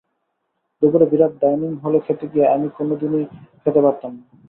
দুপুরে 0.81 1.05
বিরাট 1.11 1.33
ডাইনিং 1.41 1.71
হলে 1.83 1.99
খেতে 2.05 2.25
গিয়ে 2.31 2.45
আমি 2.55 2.67
কোনো 2.77 2.93
দিনই 3.01 3.25
খেতে 3.61 3.79
পারতাম 3.85 4.11
না। 4.17 4.23